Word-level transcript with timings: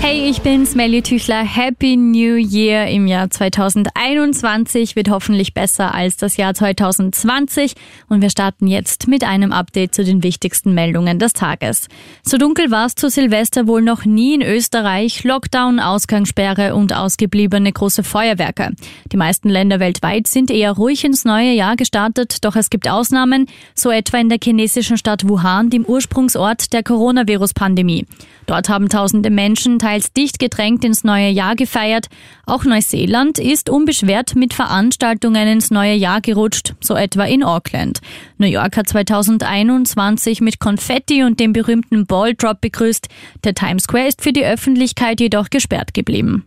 Hey, 0.00 0.30
ich 0.30 0.42
bin 0.42 0.64
Smelly 0.64 1.02
Tüchler. 1.02 1.42
Happy 1.42 1.96
New 1.96 2.36
Year 2.36 2.86
im 2.86 3.08
Jahr 3.08 3.28
2021 3.28 4.94
wird 4.94 5.10
hoffentlich 5.10 5.54
besser 5.54 5.92
als 5.92 6.16
das 6.16 6.36
Jahr 6.36 6.54
2020 6.54 7.74
und 8.08 8.22
wir 8.22 8.30
starten 8.30 8.68
jetzt 8.68 9.08
mit 9.08 9.24
einem 9.24 9.52
Update 9.52 9.96
zu 9.96 10.04
den 10.04 10.22
wichtigsten 10.22 10.72
Meldungen 10.72 11.18
des 11.18 11.32
Tages. 11.32 11.88
So 12.22 12.38
dunkel 12.38 12.70
war 12.70 12.86
es 12.86 12.94
zu 12.94 13.10
Silvester 13.10 13.66
wohl 13.66 13.82
noch 13.82 14.04
nie 14.04 14.34
in 14.34 14.42
Österreich. 14.42 15.24
Lockdown, 15.24 15.80
Ausgangssperre 15.80 16.76
und 16.76 16.94
ausgebliebene 16.94 17.72
große 17.72 18.04
Feuerwerke. 18.04 18.70
Die 19.10 19.16
meisten 19.16 19.48
Länder 19.48 19.80
weltweit 19.80 20.28
sind 20.28 20.52
eher 20.52 20.72
ruhig 20.72 21.04
ins 21.04 21.24
neue 21.24 21.52
Jahr 21.52 21.74
gestartet, 21.74 22.44
doch 22.44 22.54
es 22.54 22.70
gibt 22.70 22.88
Ausnahmen, 22.88 23.46
so 23.74 23.90
etwa 23.90 24.18
in 24.18 24.28
der 24.28 24.38
chinesischen 24.42 24.96
Stadt 24.96 25.28
Wuhan, 25.28 25.70
dem 25.70 25.84
Ursprungsort 25.84 26.72
der 26.72 26.84
Coronavirus-Pandemie. 26.84 28.06
Dort 28.46 28.70
haben 28.70 28.88
tausende 28.88 29.28
Menschen 29.28 29.78
teils 29.88 30.12
dicht 30.12 30.38
gedrängt 30.38 30.84
ins 30.84 31.02
neue 31.02 31.30
Jahr 31.30 31.56
gefeiert. 31.56 32.08
Auch 32.44 32.64
Neuseeland 32.64 33.38
ist 33.38 33.70
unbeschwert 33.70 34.36
mit 34.36 34.52
Veranstaltungen 34.52 35.48
ins 35.48 35.70
neue 35.70 35.94
Jahr 35.94 36.20
gerutscht, 36.20 36.74
so 36.80 36.94
etwa 36.94 37.24
in 37.24 37.42
Auckland. 37.42 38.00
New 38.36 38.46
York 38.46 38.76
hat 38.76 38.88
2021 38.88 40.42
mit 40.42 40.60
Konfetti 40.60 41.22
und 41.22 41.40
dem 41.40 41.54
berühmten 41.54 42.04
Ball 42.04 42.34
Drop 42.34 42.60
begrüßt. 42.60 43.08
Der 43.44 43.54
Times 43.54 43.84
Square 43.84 44.08
ist 44.08 44.20
für 44.20 44.32
die 44.32 44.44
Öffentlichkeit 44.44 45.20
jedoch 45.20 45.48
gesperrt 45.48 45.94
geblieben. 45.94 46.44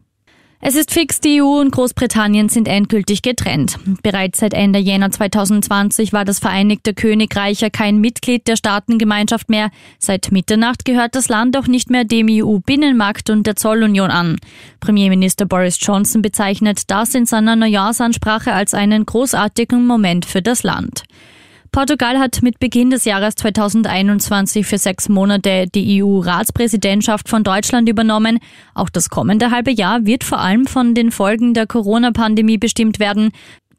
Es 0.63 0.75
ist 0.75 0.93
fix, 0.93 1.19
die 1.19 1.41
EU 1.41 1.59
und 1.59 1.71
Großbritannien 1.71 2.47
sind 2.47 2.67
endgültig 2.67 3.23
getrennt. 3.23 3.79
Bereits 4.03 4.41
seit 4.41 4.53
Ende 4.53 4.77
Jänner 4.77 5.09
2020 5.09 6.13
war 6.13 6.23
das 6.23 6.37
Vereinigte 6.37 6.93
Königreich 6.93 7.61
ja 7.61 7.71
kein 7.71 7.97
Mitglied 7.97 8.47
der 8.47 8.55
Staatengemeinschaft 8.55 9.49
mehr. 9.49 9.71
Seit 9.97 10.31
Mitternacht 10.31 10.85
gehört 10.85 11.15
das 11.15 11.29
Land 11.29 11.57
auch 11.57 11.65
nicht 11.65 11.89
mehr 11.89 12.03
dem 12.03 12.27
EU-Binnenmarkt 12.29 13.31
und 13.31 13.47
der 13.47 13.55
Zollunion 13.55 14.11
an. 14.11 14.37
Premierminister 14.79 15.47
Boris 15.47 15.79
Johnson 15.81 16.21
bezeichnet 16.21 16.91
das 16.91 17.15
in 17.15 17.25
seiner 17.25 17.55
Neujahrsansprache 17.55 18.53
als 18.53 18.75
einen 18.75 19.07
großartigen 19.07 19.87
Moment 19.87 20.25
für 20.25 20.43
das 20.43 20.61
Land. 20.61 21.05
Portugal 21.73 22.19
hat 22.19 22.41
mit 22.41 22.59
Beginn 22.59 22.89
des 22.89 23.05
Jahres 23.05 23.35
2021 23.35 24.65
für 24.65 24.77
sechs 24.77 25.07
Monate 25.07 25.67
die 25.73 26.03
EU-Ratspräsidentschaft 26.03 27.29
von 27.29 27.45
Deutschland 27.45 27.87
übernommen. 27.87 28.39
Auch 28.73 28.89
das 28.89 29.09
kommende 29.09 29.51
halbe 29.51 29.71
Jahr 29.71 30.05
wird 30.05 30.25
vor 30.25 30.39
allem 30.39 30.65
von 30.65 30.95
den 30.95 31.11
Folgen 31.11 31.53
der 31.53 31.67
Corona-Pandemie 31.67 32.57
bestimmt 32.57 32.99
werden. 32.99 33.31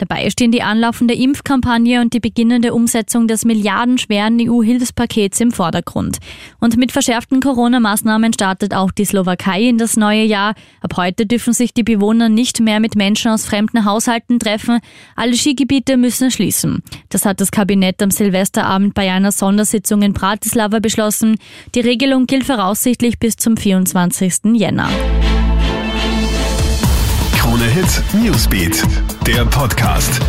Dabei 0.03 0.29
stehen 0.31 0.51
die 0.51 0.65
anlaufende 0.65 1.15
Impfkampagne 1.15 2.01
und 2.01 2.13
die 2.13 2.19
beginnende 2.19 2.75
Umsetzung 2.75 3.29
des 3.29 3.45
milliardenschweren 3.45 4.37
EU-Hilfspakets 4.41 5.41
im 5.41 5.53
Vordergrund. 5.53 6.19
Und 6.59 6.77
mit 6.77 6.91
verschärften 6.91 7.39
Corona-Maßnahmen 7.39 8.33
startet 8.33 8.75
auch 8.75 8.91
die 8.91 9.05
Slowakei 9.05 9.63
in 9.63 9.79
das 9.79 9.97
neue 9.97 10.25
Jahr. 10.25 10.57
Ab 10.81 10.95
heute 10.97 11.25
dürfen 11.25 11.53
sich 11.53 11.73
die 11.73 11.85
Bewohner 11.85 12.29
nicht 12.29 12.59
mehr 12.59 12.81
mit 12.81 12.97
Menschen 12.97 13.31
aus 13.31 13.47
fremden 13.47 13.85
Haushalten 13.85 14.41
treffen. 14.41 14.81
Alle 15.15 15.37
Skigebiete 15.37 15.97
müssen 15.97 16.33
schließen. 16.33 16.83
Das 17.11 17.25
hat 17.25 17.41
das 17.41 17.53
Kabinett 17.53 18.03
am 18.03 18.11
Silvesterabend 18.11 18.95
bei 18.95 19.09
einer 19.09 19.31
Sondersitzung 19.31 20.03
in 20.03 20.15
Bratislava 20.15 20.81
beschlossen. 20.81 21.37
Die 21.77 21.81
Regelung 21.81 22.27
gilt 22.27 22.43
voraussichtlich 22.43 23.21
bis 23.21 23.37
zum 23.37 23.57
24. 23.57 24.53
Jänner. 24.55 24.89
Krone 27.53 27.67
Hit 27.67 28.03
Newsbeat, 28.15 28.83
der 29.27 29.45
Podcast. 29.45 30.21